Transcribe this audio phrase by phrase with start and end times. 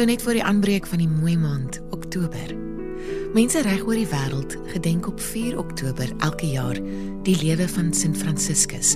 [0.00, 2.54] so net voor die aanbreek van die mooi maand Oktober.
[3.34, 6.78] Mense reg oor die wêreld gedenk op 4 Oktober elke jaar
[7.26, 8.94] die lewe van Sint Franciscus,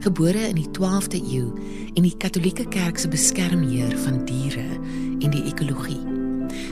[0.00, 1.50] gebore in die 12de eeu
[1.92, 4.64] en die Katolieke Kerk se beskermheer van diere
[5.18, 6.00] en die ekologie.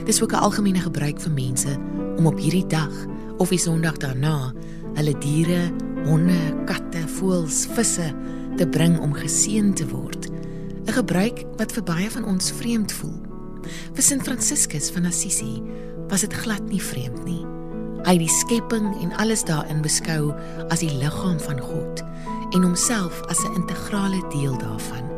[0.09, 1.77] Dis ook 'n algemene gebruik vir mense
[2.17, 3.05] om op hierdie dag
[3.37, 4.53] of die Sondag daarna
[4.95, 5.69] hulle diere,
[6.05, 8.13] honde, katte, voëls, visse
[8.57, 10.29] te bring om geseën te word.
[10.85, 13.34] 'n Gebruik wat vir baie van ons vreemd voel.
[13.93, 15.61] Vir Sint Franciscus van Assisi
[16.09, 17.43] was dit glad nie vreemd nie.
[18.05, 20.33] Hy het die skepping en alles daarin beskou
[20.69, 22.03] as die liggaam van God
[22.53, 25.09] en homself as 'n integrale deel daarvan.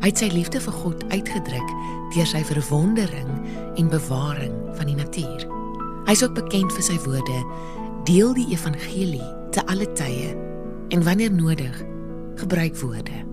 [0.00, 1.70] Hy het sy liefde vir God uitgedruk
[2.14, 3.30] deur sy verwondering
[3.76, 5.46] en bewaring van die natuur.
[6.06, 7.44] Hy is ook bekend vir sy woorde:
[8.04, 10.34] "Deel die evangelie te alle tye
[10.88, 11.84] en wanneer nodig,
[12.36, 13.24] gebruik woorde."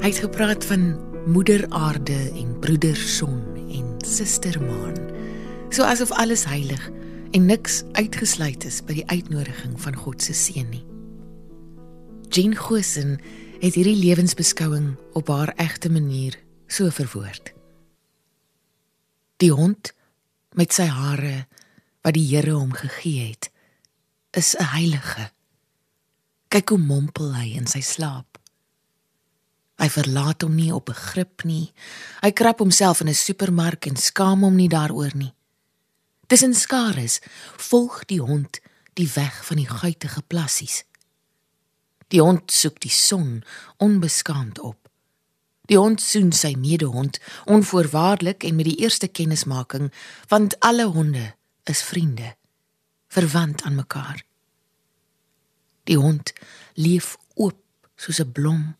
[0.00, 3.51] Hy het gepraat van moeder aarde en broeder son
[4.06, 4.96] suster maan,
[5.70, 6.90] so asof alles heilig
[7.32, 10.84] en niks uitgesluit is by die uitnodiging van God se seën nie.
[12.32, 13.18] Jean Gosen
[13.62, 17.52] het hierdie lewensbeskouing op haar egte manier so verwoord.
[19.36, 19.92] Die hond
[20.56, 21.46] met sy hare
[22.02, 23.50] wat die Here hom gegee het,
[24.32, 25.30] is 'n heilige.
[26.48, 28.38] Kyk hoe mompel hy in sy slaap.
[29.80, 31.72] Hy verlaat hom nie op 'n grip nie.
[32.20, 35.34] Hy krap homself in 'n supermark en skaam hom nie daaroor nie.
[36.26, 37.20] Tussen skares
[37.56, 38.60] volg die hond
[38.94, 40.84] die weg van die guitige plassies.
[42.08, 43.42] Die hond soek die son
[43.76, 44.88] onbeskaamd op.
[45.70, 49.92] Die hond soen sy medehond onvoorwaardelik en met die eerste kennismaking,
[50.28, 51.34] want alle honde
[51.64, 52.34] is vriende,
[53.08, 54.24] verwant aan mekaar.
[55.84, 56.32] Die hond
[56.74, 57.58] leef oop
[57.96, 58.76] soos 'n blom.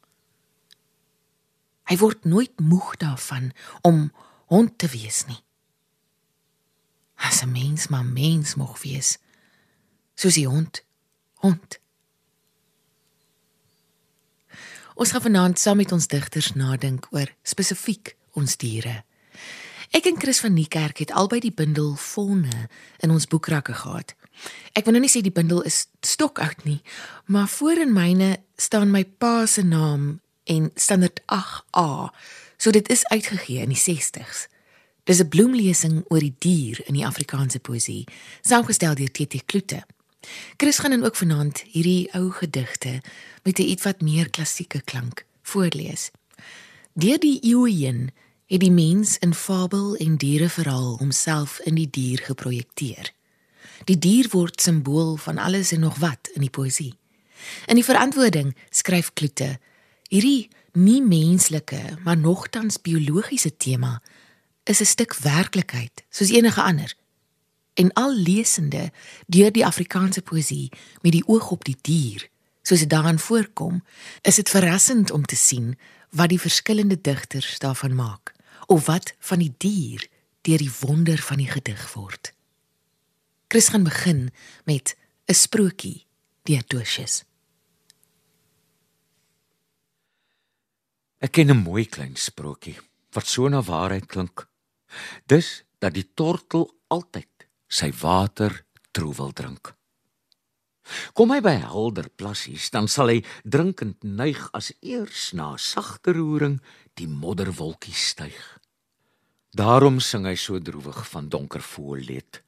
[1.92, 3.50] Hy word nooit moeg daarvan
[3.84, 4.06] om
[4.48, 5.42] hond te wees nie.
[7.20, 9.18] As 'n mens maar mens mag wees,
[10.14, 10.84] soos die hond,
[11.34, 11.78] hond.
[14.94, 19.04] Ons gaan vanaand saam met ons digters nadink oor spesifiek ons diere.
[19.90, 24.14] Ek en Chris van Niekerk het albei die bundel Vonne in ons boekrakke gehad.
[24.72, 26.80] Ek wil nou nie sê die bundel is stokoud nie,
[27.26, 32.14] maar voor in myne staan my pa se naam en standaard 8A.
[32.56, 34.46] So dit is uitgegee in die 60s.
[35.04, 38.04] Dis 'n bloemlesing oor die dier in die Afrikaanse poësie,
[38.40, 39.82] saamgestel deur TT Kloete.
[40.56, 43.02] Chris gaan dan ook vanaand hierdie ou gedigte
[43.42, 46.10] met 'n ietwat meer klassieke klank voorlees.
[46.94, 48.10] Deur die eeue heen
[48.46, 53.12] het die mens in fabel en diereverhaal homself in die dier geprojekteer.
[53.84, 56.94] Die dier word simbool van alles en nog wat in die poësie.
[57.66, 59.58] In die verantwoording skryf Kloete
[60.12, 64.00] hierdie nie menslike maar nogtans biologiese tema
[64.68, 66.94] is 'n stuk werklikheid soos enige ander.
[67.74, 68.92] En al lesende
[69.26, 72.28] deur die Afrikaanse poësie met die oog op die dier,
[72.62, 73.84] soos dit daarin voorkom,
[74.22, 75.78] is dit verrassend om te sien
[76.10, 78.32] wat die verskillende digters daarvan maak
[78.66, 80.06] of wat van die dier
[80.40, 82.32] deur die wonder van die gedig word.
[83.48, 84.30] Chris gaan begin
[84.64, 84.96] met
[85.26, 86.06] 'n sprokie
[86.42, 87.24] deur Tosius.
[91.22, 92.78] Ek ken 'n mooi klein sprokie
[93.14, 94.48] wat so na waarheid klink.
[95.30, 99.70] Dis dat die tortel altyd sy water troewel drink.
[101.14, 106.58] Kom hy by helder plassies, dan sal hy drinkend neig as eers na sagte roering
[106.98, 108.58] die modderwolkies styg.
[109.54, 112.42] Daarom sing hy so droewig van donker voelleed.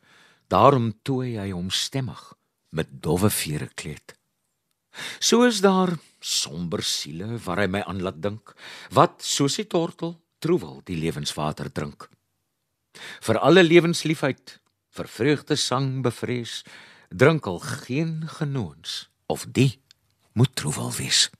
[0.48, 2.34] Daarom tooi hy hom stemmig
[2.70, 4.18] met dowwe vere kleed.
[5.18, 8.54] So is daar somber siele waar hy my aan laat dink,
[8.94, 12.08] wat soos die tortel troewel die lewenswater drink.
[13.24, 14.58] Vir alle lewensliefheid,
[14.94, 16.62] vir vreugde sang bevrees,
[17.10, 19.80] drink al geen genoons of die
[20.32, 21.30] moet troewel wees.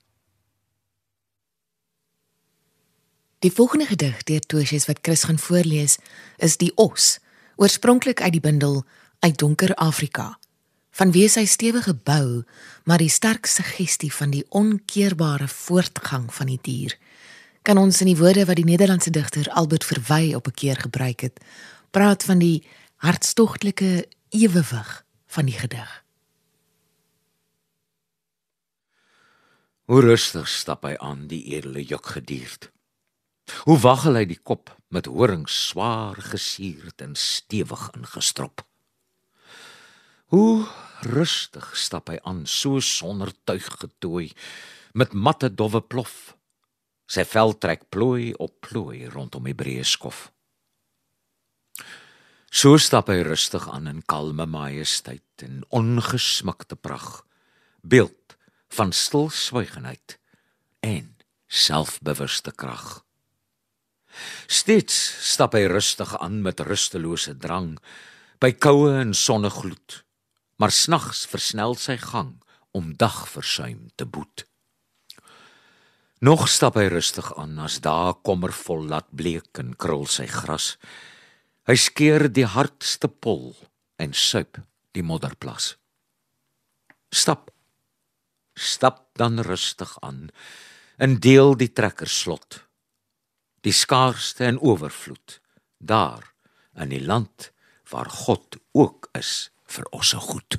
[3.45, 5.99] Die volgende gedig deur Tosius wat Chris gaan voorlees,
[6.41, 7.19] is Die Os,
[7.57, 8.85] oorspronklik uit die bundel
[9.21, 10.39] Uit Donker Afrika.
[10.95, 12.45] Vanweë sy stewige bou,
[12.87, 16.95] maar die sterk suggestie van die onkeerbare voortgang van die dier,
[17.67, 21.21] kan ons in die woorde wat die Nederlandse digter Albert Verwy op 'n keer gebruik
[21.27, 21.41] het,
[21.91, 22.63] praat van die
[23.03, 26.05] hartstogtelike ewewig van die gedig.
[29.85, 32.71] Hoe rustig stap hy aan die edele juk gedierd.
[33.67, 38.65] Hoe waggel hy die kop met horings swaar gesierd en stewig ingestrop.
[40.33, 40.65] Hoe
[41.05, 44.31] rustig stap hy aan so sonder tuig getooi
[44.97, 46.35] met matte dowwe plof.
[47.11, 50.31] Sy vel trek plooi op plooi rondom die breë skof.
[52.55, 57.25] So stap hy rustig aan in kalme majesteit en ongesmikte pragt,
[57.83, 58.37] beeld
[58.73, 60.17] van stilswygenheid
[60.87, 61.11] en
[61.51, 63.03] selfbewuste krag.
[64.47, 64.95] Steeds
[65.35, 67.75] stap hy rustig aan met rustelose drang
[68.39, 70.04] by koue en sonnegloed,
[70.65, 72.39] maar snags versnel sy gang
[72.73, 74.47] om dagversuim te boet.
[76.25, 80.71] Nog stap hy rustig aan as daar kommervol laat bleek en krul sy gras.
[81.69, 83.53] Hy skeer die hardste pol
[84.01, 84.57] en suip
[84.97, 85.75] die modderplas.
[87.13, 87.53] Stap.
[88.57, 90.31] Stap dan rustig aan
[90.97, 92.63] en deel die trekker slot.
[93.61, 95.43] Die skaarsste en oorvloed
[95.77, 96.33] daar
[96.73, 97.51] in die land
[97.93, 100.59] waar God ook is vir ons se goed.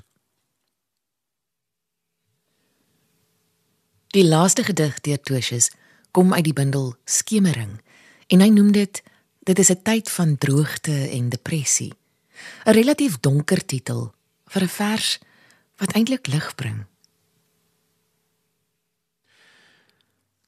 [4.15, 5.71] Die laaste gedig deur Tertius
[6.15, 7.81] kom uit die bundel Skemering
[8.31, 9.03] en hy noem dit
[9.45, 11.93] dit is 'n tyd van droogte en depressie.
[12.65, 14.13] 'n Relatief donker titel
[14.47, 15.19] vir 'n vers
[15.77, 16.85] wat eintlik lig bring.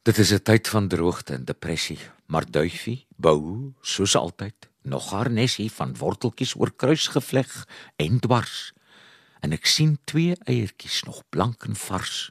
[0.08, 4.56] Dit is 'n tyd van droogte en depressie, maar duifie bou soos altyd
[4.88, 8.74] nog haar nesie van worteltjies oor kruis gevleg en dwars.
[9.40, 12.30] En ek sien twee eiertjies nog blank en vars.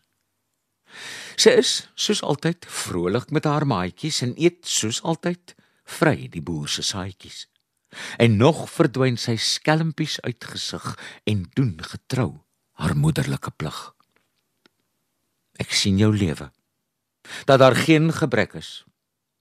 [1.37, 5.55] Sy is soos altyd vrolik met haar maatjies en eet soos altyd
[5.99, 7.47] vry die boer se saaitjies.
[8.19, 10.87] En nog verdwyn sy skelmpies uit gesig
[11.25, 12.31] en doen getrou
[12.81, 13.79] haar moederlike plig.
[15.57, 16.51] Ek sien jou lewe.
[17.49, 18.85] Dat daar geen gebrek is.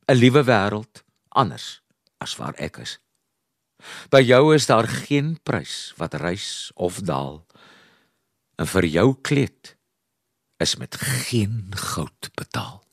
[0.07, 1.81] 'n Liewe wêreld anders
[2.17, 3.00] as waar ek is.
[4.10, 7.46] By jou is daar geen prys wat reis of daal.
[8.56, 9.76] En vir jou kleed
[10.64, 12.85] is met geen goud betaal.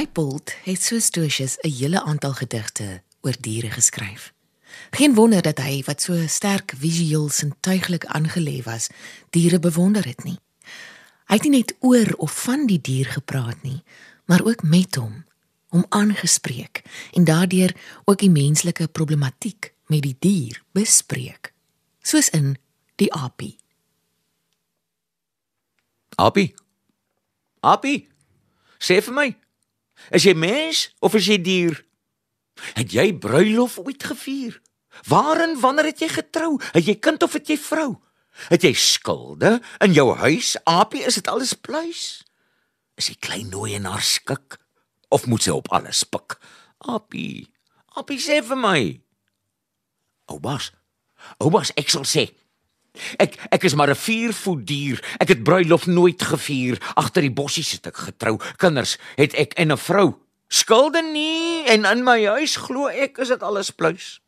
[0.00, 4.32] Leipold het so stories 'n hele aantal gedigte oor diere geskryf.
[4.90, 8.88] Geen wonder dat hy wat so sterk visueel sintuiglik aangelê was,
[9.30, 10.38] diere bewonder het nie.
[11.24, 13.82] Hy het nie net oor of van die dier gepraat nie,
[14.24, 15.24] maar ook met hom,
[15.68, 16.82] hom aangespreek
[17.12, 21.52] en daardeur ook die menslike problematiek met die dier bespreek,
[22.02, 22.56] soos in
[22.94, 23.56] die apie.
[26.16, 26.54] Apie.
[27.60, 28.08] Apie.
[28.78, 29.36] Sê vir my,
[30.08, 31.76] Is jy mens of is jy dier?
[32.76, 34.60] Het jy bruilof ooit gevier?
[35.08, 36.56] Waarin wanneer het jy getrou?
[36.72, 37.94] Het jy kind of het jy vrou?
[38.48, 40.56] Het jy skulde in jou huis?
[40.64, 42.24] Apie, is dit alles pluis?
[43.00, 44.58] Is jy klein nooi en haar skik
[45.08, 46.36] of moet sy op alles pik?
[46.80, 47.50] Apie,
[47.98, 48.80] Apie sê vir my.
[50.30, 50.70] Oubas.
[51.42, 52.28] Oubas, ek sal sê.
[53.18, 54.98] Ek ek is maar 'n viervoet dier.
[55.18, 56.78] Ek het bruilof nooit gevier.
[56.94, 58.38] Agter die bossies het ek getrou.
[58.56, 60.14] Kinders het ek en 'n vrou.
[60.48, 64.20] Skulde nie en in my huis glo ek is dit alles pluis.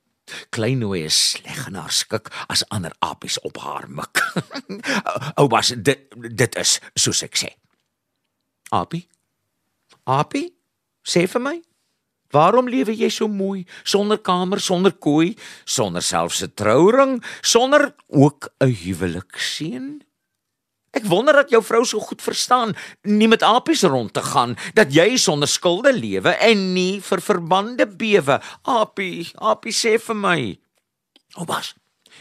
[0.51, 4.23] Klein Noe is sleg en haar skik as ander apies op haar mik.
[5.39, 7.51] Ou was dit dit is soos ek sê.
[8.71, 9.09] Apie?
[10.05, 10.53] Apie?
[11.03, 11.57] Sê vir my.
[12.33, 15.35] Waarom lewe jy so mooi sonder kamer, sonder kooi,
[15.65, 20.03] sonder selfs 'n trouring, sonder ook 'n huwelikseën?
[20.93, 24.93] Ek wonder dat jou vrou so goed verstaan nie met apies rond te gaan, dat
[24.93, 28.41] jy sonder skulde lewe en nie vir verbande bewe.
[28.63, 30.59] Apie, apie sê vir my.
[31.37, 31.75] Oubas.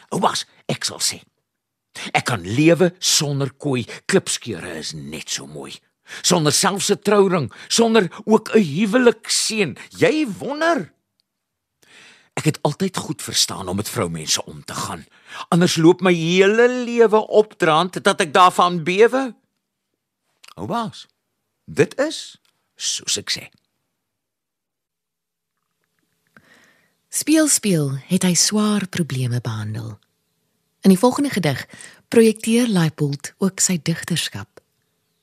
[0.09, 1.21] Oubas, ek sal sê.
[2.13, 3.85] Ek kan lewe sonder kooi.
[4.05, 5.75] Klipskeure is net so mooi
[6.21, 9.77] sonder selfs 'n trouring, sonder ook 'n huwelikseën.
[9.89, 10.93] Jy wonder.
[12.33, 15.05] Ek het altyd goed verstaan om met vroumense om te gaan.
[15.47, 19.35] Anders loop my hele lewe opdraand dat ek daarvan bewe.
[20.55, 21.07] Ou baas.
[21.65, 22.41] Dit is
[22.75, 23.43] soos ek sê.
[27.11, 29.99] Speel speel het hy swaar probleme behandel.
[30.81, 31.67] In die volgende gedig
[32.07, 34.50] projekteer Leipold ook sy digterskap.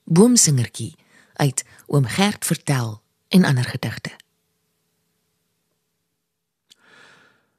[0.09, 0.95] Boomsingertjie
[1.33, 4.11] uit Oom Gert vertel en ander gedigte.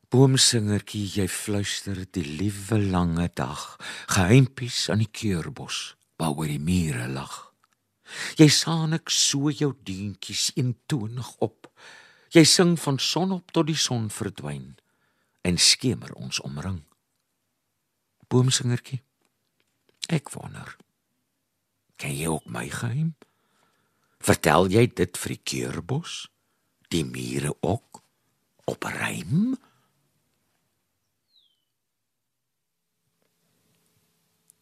[0.10, 3.78] Boomsingertjie, jy fluister die liewe lange dag,
[4.10, 7.38] geheimpies aan die keurbos, waaroor die mure lag.
[8.42, 11.70] Jy saan ek so jou deentjies eentonig op.
[12.34, 14.74] Jy sing van son op tot die son verdwyn
[15.46, 16.82] en skemer ons omring.
[18.26, 19.04] Boomsingertjie,
[20.10, 20.80] ek wonder.
[22.00, 23.16] Ken jy ook my geheim?
[24.24, 26.20] Vertel jy dit vir die keurbos,
[26.92, 28.04] die mure ook
[28.72, 29.58] op rym?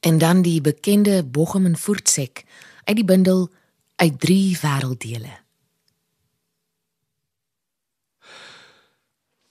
[0.07, 2.45] en dan die bekende Bochum en Voortsek
[2.83, 3.47] uit die bundel
[3.95, 5.33] uit drie wêrelddele.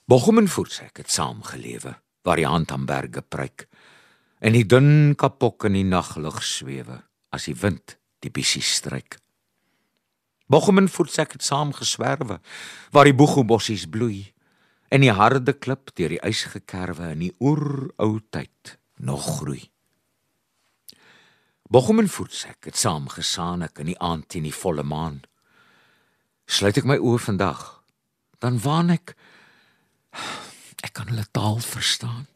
[0.07, 3.66] Bochum en Voortsek het saam gelewe, waar die hand aan berge pryk
[4.38, 9.18] en die dun kapok in die naglug swewe as die wind die bisie stryk.
[10.47, 12.38] Bochum en Voortsek het saam geswerwe,
[12.95, 14.33] waar die boegobossies bloei
[14.88, 19.64] en die harde klip deur die ysgekerwe in die oerou tyd nog groei.
[21.66, 25.25] Bochum en Voetsek het saam gesaan ek in die aand in die volle maan.
[26.47, 27.64] Sluit ek my oë vandag,
[28.38, 29.16] dan waan ek
[30.87, 32.28] ek kan hulle taal verstaan.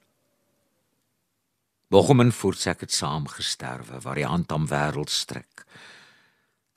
[1.90, 5.64] Bochum en Voetsek het saam gesterwe waar die hand aan wêreld strek.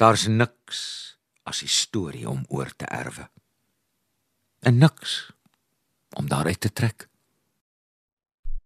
[0.02, 0.80] Daar's niks
[1.44, 3.30] as storie om oor te erwe.
[4.60, 5.32] En niks
[6.18, 7.08] om daaruit te trek.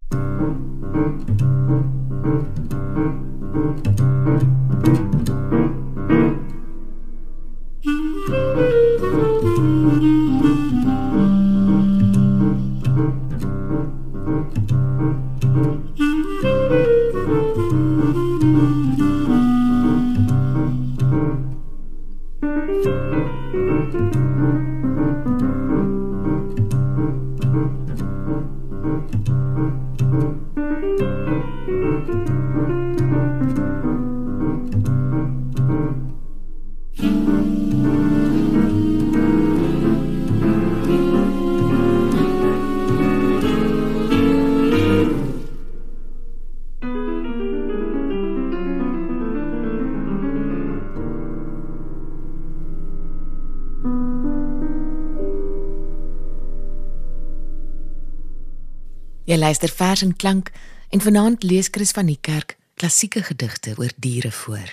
[0.10, 0.50] Thank
[4.42, 4.67] you.
[59.38, 60.48] Jy luister vers en klank
[60.90, 64.72] en vanaand lees Chris van die kerk klassieke gedigte oor diere voor.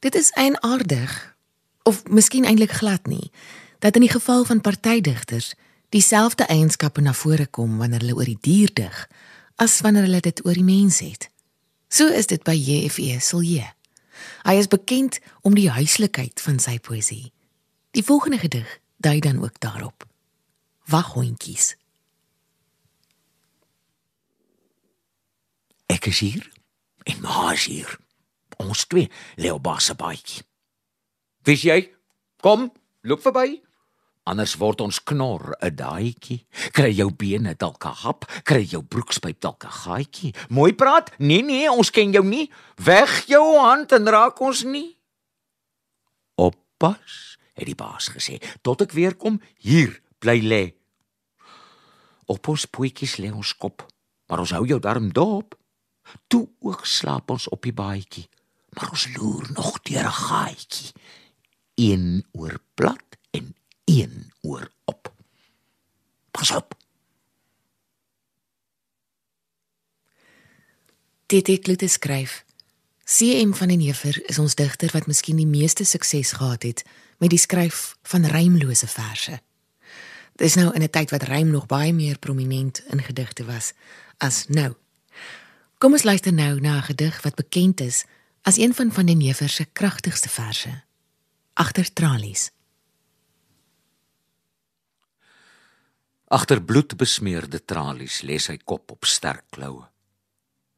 [0.00, 1.36] Dit is eienaardig
[1.82, 3.28] of miskien eintlik glad nie
[3.84, 5.50] dat in die geval van partydigters
[5.92, 9.04] dieselfde eienskappe na vore kom wanneer hulle oor die dier dig
[9.60, 11.28] as wanneer hulle dit oor die mens het.
[11.92, 13.68] So is dit by JFE Silje.
[14.48, 17.34] Hy is bekend om die huislikheid van sy poësie.
[17.92, 20.08] Die volgende gedig dui dan ook daarop.
[20.88, 21.74] Waghondjies.
[26.02, 26.46] Ek is hier
[27.06, 27.90] en ma is hier.
[28.58, 29.06] Ons twee
[29.38, 30.40] lê op basse baadjie.
[31.46, 31.76] Wys jy?
[32.42, 32.72] Kom,
[33.06, 33.60] loop verby.
[34.26, 36.42] Anders word ons knor 'n daadjie.
[36.74, 40.34] Kry jou bene dalk 'n hap, kry jou broekspyp dalk 'n gaatjie.
[40.50, 41.14] Mooi praat.
[41.18, 42.50] Nee nee, ons ken jou nie.
[42.82, 44.98] Weg jou hand en raak ons nie.
[46.34, 48.42] Oppas, het die baas gesê.
[48.62, 50.74] Tot ek weer kom, hier bly lê.
[52.26, 53.86] Op ons poetjies lê ons kop,
[54.26, 55.61] maar ons hou jou darm dop.
[56.26, 58.28] Toe ook slaap ons op die baadjie,
[58.68, 60.92] maar ons loer nog deur 'n gaatjie.
[61.74, 65.14] Een oor plat en een oor op.
[66.30, 66.74] Pas op.
[71.26, 72.44] Dit het Lute skryf.
[73.04, 76.84] CM van den Heever is ons digter wat miskien die meeste sukses gehad het
[77.18, 79.40] met die skryf van rymlose verse.
[80.36, 83.72] Dis nou in 'n tyd wat rym nog baie meer prominent in gedigte was
[84.18, 84.74] as nou.
[85.82, 88.04] Kom ons luister nou na 'n gedig wat bekend is
[88.42, 90.82] as een van van die Neever se kragtigste verse.
[91.52, 92.50] Agter tralies.
[96.28, 99.88] Agter bloedbesmeurde tralies lê sy kop op sterk kloue.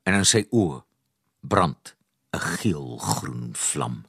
[0.02, 0.82] En in sy oë
[1.40, 1.96] brand
[2.32, 4.06] 'n geelgroen vlam.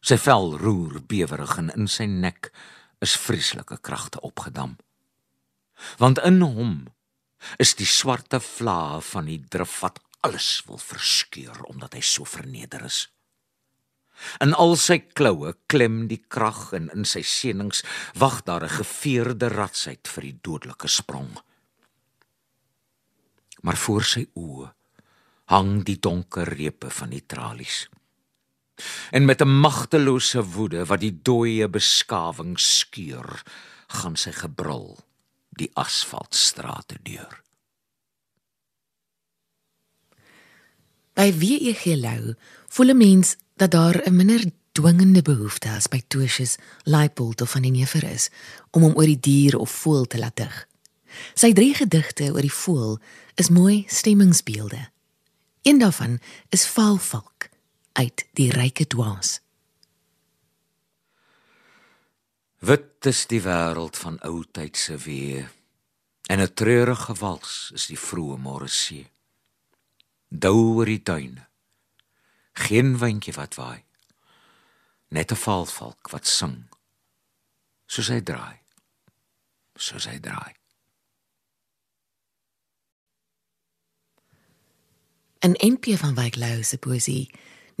[0.00, 2.52] Sy vel roer bewerig en in sy nek
[2.98, 4.76] is vreeslike kragte opgedam.
[5.96, 6.86] Want in hom
[7.58, 12.84] is die swarte vlae van die drif wat alles wil verskeur omdat hy so verneder
[12.84, 13.08] is.
[14.44, 17.80] In al sy kloue klem die krag en in sy senings
[18.20, 21.32] wag daar 'n geveerde ratsheid vir die dodelike sprong.
[23.62, 24.72] Maar voor sy oë
[25.44, 27.88] hang die donker repe van die tralies.
[29.10, 33.42] En met 'n magtelose woede wat die dooie beskawing skeur,
[33.88, 34.98] gaan sy gebrul
[35.60, 37.38] die asfaltstrate deur.
[41.14, 42.34] By WEG Lou
[42.68, 47.62] voel 'n mens dat daar 'n minder dwingende behoefte as by Tosjes, Leipold of van
[47.62, 48.30] die neefer is
[48.70, 50.66] om hom oor die dier of voël te laat dig.
[51.34, 52.98] Sy drie gedigte oor die voël
[53.34, 54.88] is mooi stemmingsbeelde.
[55.62, 57.48] Een daarvan is Valvalk
[57.92, 59.40] uit die ryke dwaas.
[62.60, 65.46] Wit is die wêreld van ou tyd se wee
[66.28, 69.08] en 'n treurige wals is die vroeë môre see.
[70.28, 71.46] Dou oor die tuin.
[72.52, 73.84] Geen windjie wat waai.
[75.08, 76.68] Net 'n valvalk wat sing.
[77.86, 78.60] Soos hy draai.
[79.74, 80.54] Soos hy draai.
[85.38, 87.30] En NP van Wyk Lou se poesie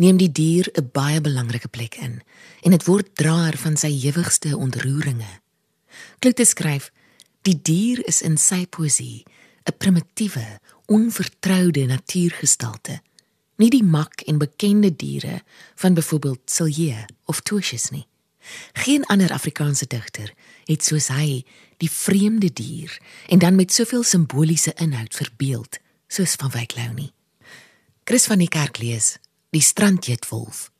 [0.00, 2.22] neem die dier 'n baie belangrike plek in
[2.62, 5.40] en dit word draer van sy ewigste ontroeringe.
[6.18, 6.90] Kloete skryf:
[7.42, 9.24] Die dier is in sy poesie
[9.64, 13.00] 'n primitiewe, onvertroude natuurgestalte,
[13.56, 15.42] nie die mak en bekende diere
[15.74, 18.06] van byvoorbeeld Silje of Tosjes nie.
[18.72, 20.32] Geen ander Afrikaanse digter
[20.64, 21.44] het soos hy
[21.76, 27.12] die vreemde dier en dan met soveel simboliese inhoud verbeeld soos van Wyk Lou nie.
[28.04, 29.18] Chris van die Kerk lees
[29.50, 30.70] Die strandjetwolf.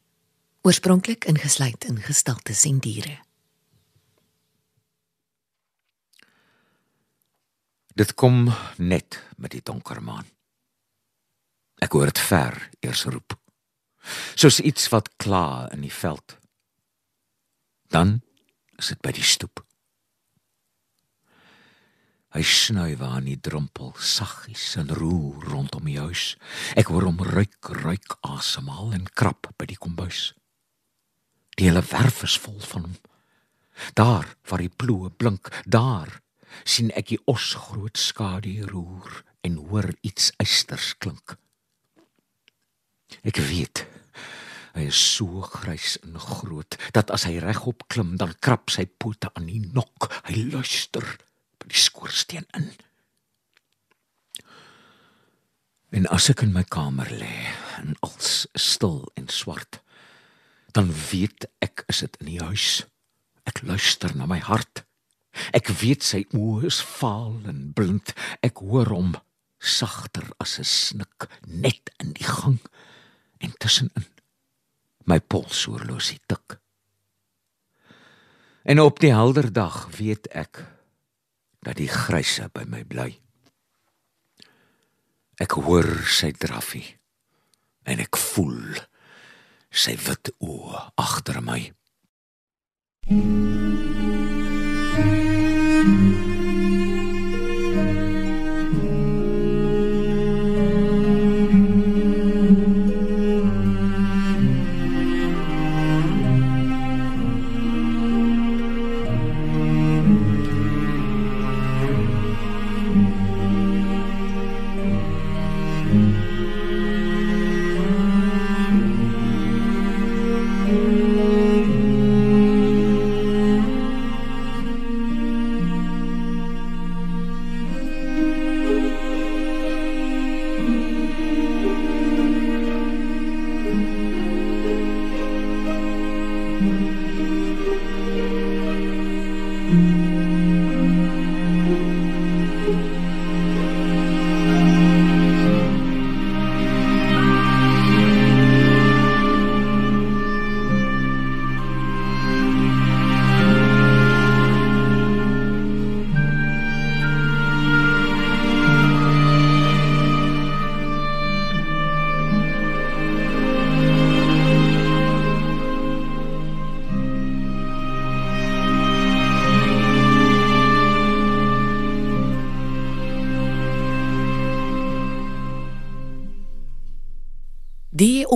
[0.63, 3.17] Oorspronklik ingesluit in gestaltes en diere.
[7.99, 10.29] Dit kom net met die donker maan.
[11.83, 13.35] Ek hoor dit ver eers roep.
[14.39, 16.39] Soos iets wat kla in die veld.
[17.91, 18.21] Dan
[18.79, 19.65] is dit by die stoep.
[22.31, 26.37] Hy snuif aan die drempel saggies en roer rondom die huis.
[26.79, 30.29] Ek hoor hom ruik, ruik asemhaal en krap by die kombuis.
[31.59, 32.99] Die hele werf is vol van hom.
[33.99, 36.21] Daar waar die ploe blink, daar
[36.63, 41.35] sien ek die os groot skadu roer en hoor iets eisters klink.
[43.27, 43.87] Ek weet
[44.77, 49.33] hy is so grys en groot dat as hy regop klim dan krap sy pote
[49.35, 50.07] aan die nok.
[50.31, 51.17] Hy luister
[51.71, 52.71] die skoorsteen in.
[55.91, 59.81] En as ek in my kamer lê en alles stil en swart,
[60.77, 62.85] dan weet ek is dit in die huis.
[63.49, 64.85] Ek luister na my hart.
[65.57, 68.15] Ek weet sy oë is vaal en blind.
[68.47, 69.17] Ek hoor hom
[69.59, 72.61] sagter as 'n snik net in die gang
[73.41, 74.07] en tussenin
[75.07, 76.59] my polshorlosie tik.
[78.65, 80.63] En op die helder dag weet ek
[81.65, 83.11] dat die gryse by my bly.
[85.41, 86.97] Ek hoor sy draffie
[87.89, 88.81] en ek voel
[89.71, 91.63] sy wit oë agter my.
[95.81, 96.20] Thank you.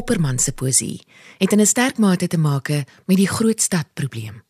[0.05, 1.01] Opperman se poesie
[1.39, 2.69] het in 'n sterk mate te maak
[3.07, 4.43] met die groot stad probleem.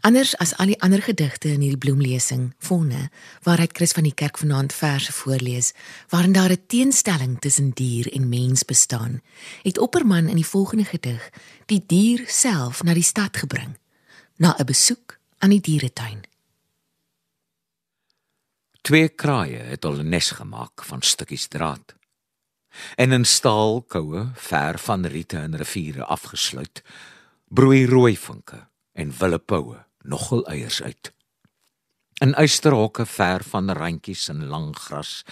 [0.00, 3.10] Anders as al die ander gedigte in hierdie bloemlesing, Vonne,
[3.42, 5.72] waaruit Chris van die Kerk vanaand verse voorlees,
[6.08, 9.22] waarin daar 'n teenstelling tussen dier en mens bestaan,
[9.62, 11.30] het Opperman in die volgende gedig
[11.66, 13.78] die dier self na die stad gebring,
[14.36, 16.20] na 'n besoek aan die dieretuin.
[18.80, 22.01] Twee kraaie het 'n nes gemaak van stukkies draad.
[22.96, 26.82] En in staalkoue, ver van riete en riviere afgesluit,
[27.48, 31.12] broei rooi vinke en wille poue nogal eiers uit.
[32.22, 35.22] In uisterhokke ver van randjies en lang gras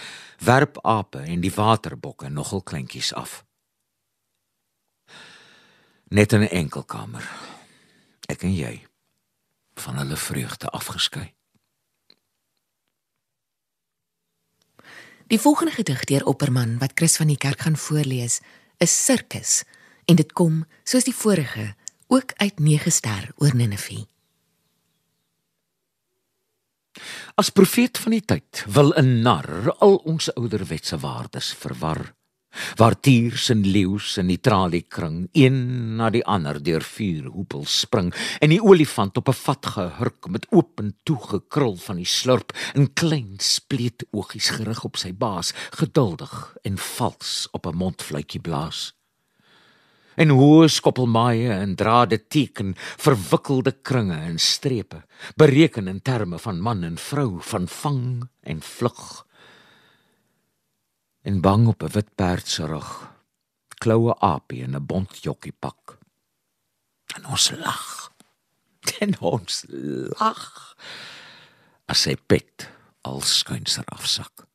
[0.43, 3.45] werp ape en die waterbokke nogal kleintjies af.
[6.09, 7.29] Net in 'n enkel kamer.
[8.27, 8.87] Ek en jy
[9.75, 11.33] van hulle vreugde afgeskei.
[15.31, 18.41] Die volgende gedig deur Opperman wat Chris van die Kerk gaan voorlees,
[18.83, 19.61] is Sirkus
[20.05, 21.69] en dit kom soos die vorige
[22.11, 24.01] ook uit 9 ster oor Ninive.
[27.39, 32.11] As profeet van die tyd wil 'n nar al ons ouderwetse waardes verwar
[32.75, 38.13] waar tiers en leeu's in die traliekring een na die ander deur vuur hoepel spring
[38.39, 42.51] en die olifant op 'n vat gehurk met oop en toe gekrul van die slurp
[42.73, 48.93] en klein spleet oogies gerig op sy baas geduldig en vals op 'n mondfluitjie blaas.
[50.15, 56.83] En hoe skoppelmaaie en drade teken verwikkelde kringe en strepe bereken in terme van man
[56.83, 59.25] en vrou van vang en vlug
[61.21, 63.13] en bang op 'n wit perd se rug.
[63.67, 65.97] Kloue apie in 'n bont jokkie pak.
[67.15, 68.13] En ons lag.
[68.99, 69.65] En ons
[70.19, 70.75] lag.
[71.85, 72.69] As sy pet
[73.01, 74.45] al skuinser afsak.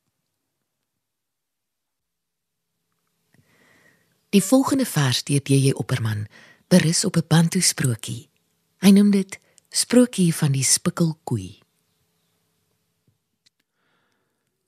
[4.28, 5.72] Die volgende vers deur J.J.
[5.72, 6.26] Opperman
[6.68, 8.30] berus op 'n bantu sprokie.
[8.76, 9.40] Hy noem dit
[9.76, 11.58] Sprokie van die spikkelkoei.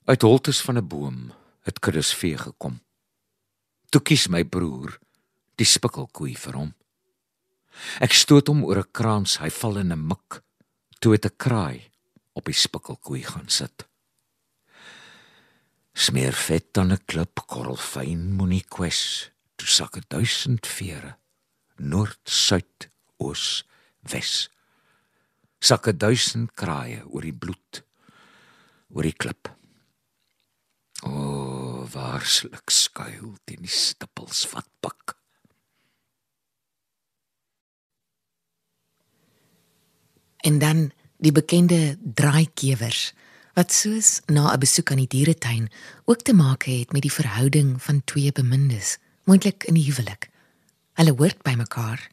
[0.04, 1.32] Uit holtes van 'n boom
[1.68, 2.80] het Chris vee gekom.
[3.92, 4.96] Toe kies my broer
[5.60, 6.72] die spikkelkoei vir hom.
[8.04, 10.42] Ek stoot hom oor 'n kraans, hy val in 'n mik.
[11.00, 11.90] Toe het 'n kraai
[12.32, 13.86] op die spikkelkoei gaan sit.
[15.94, 19.30] Smeer vet dan 'n klip korrel fyn moenie kwes.
[19.56, 21.16] Toe sak 'n duisend vere.
[21.76, 23.64] Noord, suid, oos,
[24.02, 24.50] wes.
[25.60, 27.84] Sak 'n duisend kraaie oor die bloed
[28.94, 29.48] oor die klip.
[31.02, 31.47] O, oh,
[31.92, 35.14] waarslik skuil teen die stippels wat pik.
[40.46, 43.12] En dan die bekende draaikewers
[43.58, 45.70] wat soos na 'n besoek aan die dieretuin
[46.04, 50.30] ook te maak het met die verhouding van twee bemindes, moontlik in die huwelik.
[50.92, 52.10] Hulle hoort by mekaar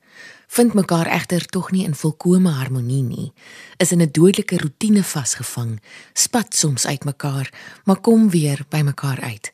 [0.47, 3.33] vind mekaar egter tog nie in volkomme harmonie nie,
[3.77, 5.81] is in 'n dodelike rotine vasgevang,
[6.13, 9.53] spat soms uitmekaar, maar kom weer by mekaar uit.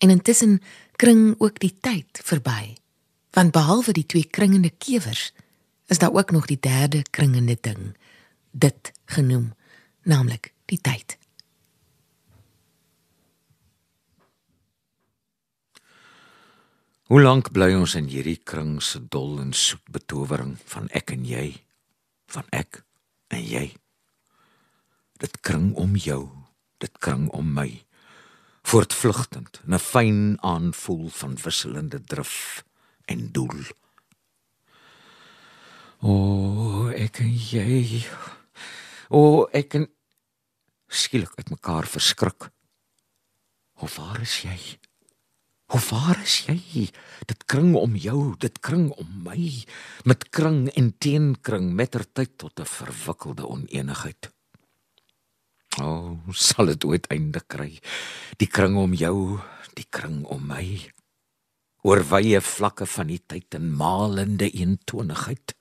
[0.00, 0.60] En intussen
[0.96, 2.74] kring ook die tyd verby.
[3.36, 5.32] Want behalwe die twee kringende kewers,
[5.86, 7.96] is daar ook nog die derde kringende ding,
[8.50, 9.52] dit genoem,
[10.02, 11.18] naamlik die tyd.
[17.10, 21.24] Hoe lank bly ons in hierdie kring se dol en soet betowering van ek en
[21.26, 21.48] jy,
[22.30, 22.84] van ek
[23.34, 23.64] en jy?
[25.18, 26.22] Dit kring om jou,
[26.78, 27.66] dit kring om my,
[28.70, 32.64] voortvlugtend, 'n fyn aanvoel van wisselende drif
[33.04, 33.62] en doel.
[35.98, 38.06] O, ek en jy.
[39.08, 39.88] O, ek en
[40.86, 42.50] skielik uitmekaar verskrik.
[43.72, 44.58] Hoe waar is jy?
[45.66, 46.90] Hoe waar is jy?
[47.26, 49.64] Dit kring om jou, dit kring om my,
[50.04, 54.30] met kring en teenkring mettertyd tot 'n verwikkelde oneenigheid.
[55.78, 57.76] O, oh, sal dit ooit einde kry?
[58.42, 59.38] Die kring om jou,
[59.78, 60.66] die kring om my.
[61.86, 65.54] Oor wye vlakke van die tyd en malende eentonigheid.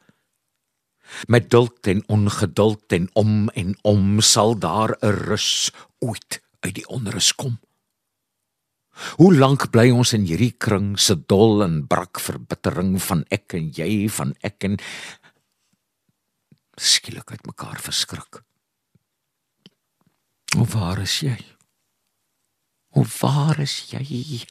[1.29, 6.87] Met duld en ongeduld en om en om sal daar 'n rus ooit uit die
[6.87, 7.59] onrus kom.
[9.17, 13.71] Hoe lank bly ons in hierdie kring se dol en brak verbittering van ek en
[13.71, 14.77] jy van ek en
[16.75, 18.43] skielik uit mekaar verskrik.
[20.57, 21.37] Hoe waar is jy?
[22.95, 24.41] Hoe waar is jy?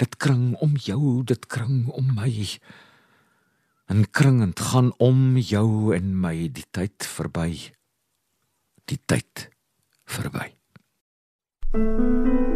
[0.00, 2.32] Dit kring om jou, dit kring om my.
[3.92, 7.52] En kringend gaan om jou en my die tyd verby.
[8.88, 9.48] Die tyd
[10.04, 10.52] verby.
[11.74, 12.53] thank you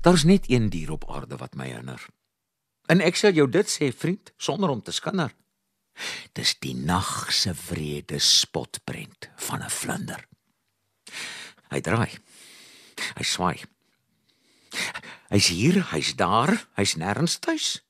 [0.00, 2.06] Daar's net een dier op aarde wat my herinner.
[2.86, 5.34] En ek sal jou dit sê, vriend, sonder om te skinder.
[6.32, 10.28] Dis die nag se wrede spotprent van 'n vlinder.
[11.68, 12.12] Hy draai.
[13.16, 13.58] Hy swaai.
[15.28, 17.82] Hy's hier, hy's daar, hy's nêrens tuis.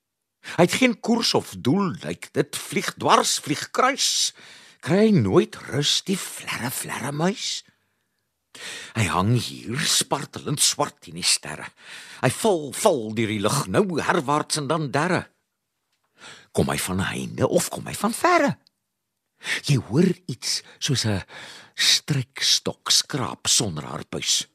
[0.56, 4.32] Hy het geen koers of doel, lyk dit vlieg dwars, vlieg kruis.
[4.80, 7.64] Kry nooit rus die flerre flerre muis.
[8.96, 11.68] Hy hang hier spartelend swart in die sterre.
[12.22, 15.26] Hy val val deur die lug nou herwaarts en dan derre.
[16.52, 18.56] Kom hy van heinde of kom hy van verre?
[19.68, 21.22] Jy hoor iets soos 'n
[21.74, 24.48] strykstok skraap sonder haar puis.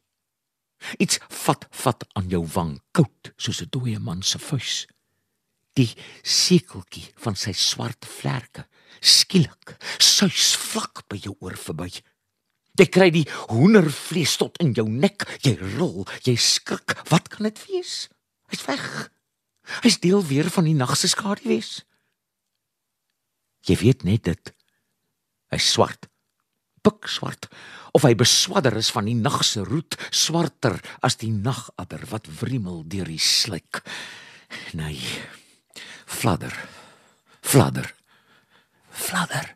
[1.00, 4.88] Iets vat vat aan jou wang koud soos 'n dooie man se vuis.
[5.74, 8.68] Die sekeltjie van sy swart vlerke
[9.02, 11.90] skielik suis vlak by jou oor verby.
[12.80, 15.28] Jy kry die hoendervlees tot in jou nek.
[15.46, 16.96] Jy rol, jy skrik.
[17.12, 18.08] Wat kan dit wees?
[18.50, 18.88] Hy's weg.
[19.86, 21.84] Hy's deel weer van die nag se skaduwees.
[23.70, 24.54] Jy weet net dit.
[25.54, 26.10] Hy's swart.
[26.84, 27.48] Pik swart.
[27.96, 32.82] Of hy beswadder is van die nag se roet, swarter as die nagadder wat wriemel
[32.90, 33.84] deur die sluk.
[34.74, 35.00] Nee.
[36.10, 36.58] Fladder.
[37.46, 37.94] Fladder.
[38.90, 39.54] Fladder.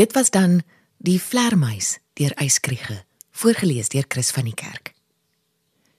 [0.00, 0.62] Dit was dan
[0.96, 4.94] Die Vlermuis deur Eyskriege, voorgeles deur Chris van die Kerk.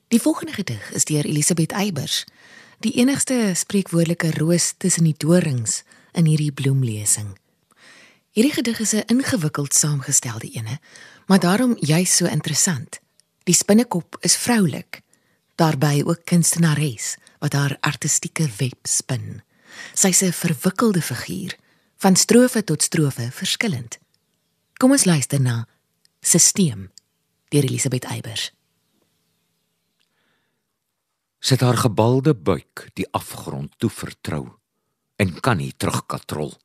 [0.08, 2.24] Die volgende gedig is deur Elisabeth Eybers,
[2.80, 5.84] die enigste spreekwoordelike roos tussen die dorings
[6.18, 7.38] in hierdie bloemlesing.
[8.34, 10.80] Hierdie gedig is 'n ingewikkeld saamgestelde ene,
[11.28, 13.00] maar daarom juis so interessant.
[13.44, 15.02] Die spinnekop is vroulik,
[15.56, 19.42] daarbey ook kunstenares wat haar artistieke web spin.
[19.94, 21.61] Sy's 'n verwikkelde figuur
[22.02, 24.00] van strofe tot strofe verskillend.
[24.82, 25.68] Kom ons luister na
[26.26, 26.88] Sisteem
[27.54, 28.48] deur Elisabeth Eybers.
[31.42, 34.48] Sit haar gebalde buik die afgrond toe vertrou
[35.22, 36.56] en kan nie terugkatrol.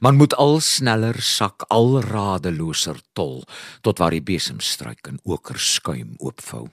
[0.00, 3.44] Man moet al sneller sak al radeloser tol
[3.84, 6.64] tot waar die besemstruik in oker skuim oopvou.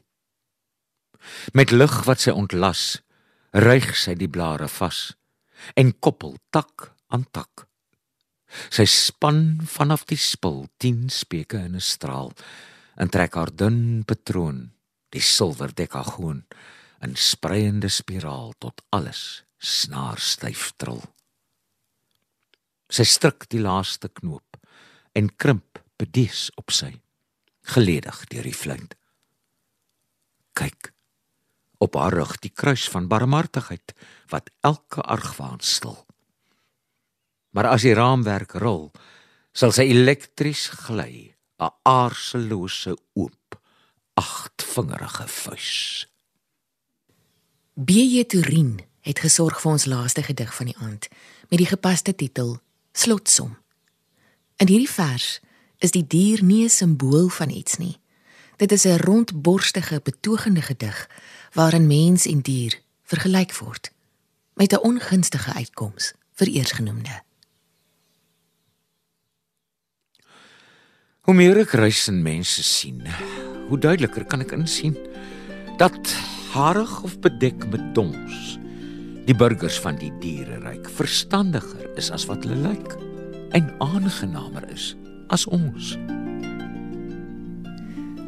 [1.51, 3.03] Met lig wat sy ontlas,
[3.51, 5.09] ryg sy die blare vas
[5.75, 7.67] en koppel tak aan tak
[8.73, 12.33] Sy span vanaf die spul 10 speke in 'n straal
[12.95, 14.71] en trek haar dun patroon,
[15.09, 16.45] die silwer dekagoon,
[17.01, 21.01] in spreiende spiraal tot alles snaar styf trill.
[22.89, 24.57] Sy stryk die laaste knoop
[25.15, 27.01] en krimp bedes op sy
[27.73, 28.95] geledig deur die vlind.
[30.53, 30.91] Kyk
[31.83, 33.95] op haar rug die kruis van barmhartigheid
[34.31, 36.05] wat elke argwaan stil
[37.53, 38.91] maar as die raamwerk rol,
[39.53, 43.59] sal sy elektries gly, 'n aarselose oop,
[44.17, 46.07] agtvingerige vuis.
[47.73, 48.25] B.J.
[48.25, 51.07] Turin het gesorg vir ons laaste gedig van die aand
[51.49, 52.57] met die gepaste titel
[52.93, 53.57] Slotsom.
[54.57, 55.39] In hierdie vers
[55.77, 57.99] is die dier nie 'n simbool van iets nie.
[58.57, 61.09] Dit is 'n rondborstige betogende gedig
[61.53, 63.91] waarin mens en dier vergelyk word
[64.53, 67.23] met 'n ongunstige uitkoms vir eersgenoemde.
[71.23, 72.97] Hoe meer ek reis en mense sien,
[73.69, 74.97] hoe duideliker kan ek insien
[75.79, 76.09] dat
[76.51, 78.57] harig of bedek met dons
[79.23, 82.97] die burgers van die diereryk verstandiger is as wat hulle lyk
[83.55, 84.89] en aangenamer is
[85.31, 85.93] as ons.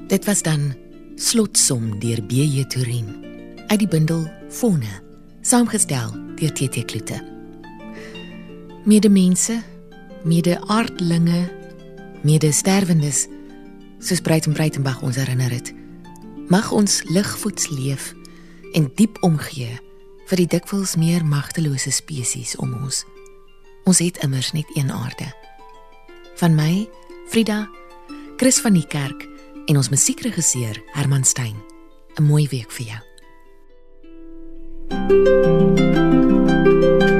[0.08, 0.72] Dit was dan
[1.20, 2.64] slotsom deur B.J.
[2.72, 3.12] Turin
[3.74, 5.02] uit die bundel Fone
[5.44, 6.88] saamgestel deur T.T.
[6.88, 7.20] Klute.
[8.88, 9.60] Medemense,
[10.24, 11.44] mede-aardlinge
[12.26, 13.26] medesterwendes
[14.02, 15.74] soos Breitenbreitenbach ons herinner het.
[16.50, 18.14] Mag ons ligvoets leef
[18.74, 19.78] en diep omgee
[20.26, 23.04] vir die dikwels meer magtelose spesies om ons.
[23.86, 25.30] Ons het immers net een aarde.
[26.42, 26.88] Van my,
[27.30, 27.66] Frida,
[28.38, 29.28] Chris van die Kerk
[29.66, 31.56] en ons musiekregisseur Herman Stein.
[32.18, 33.02] 'n Mooi week vir jou.
[34.88, 37.15] thank you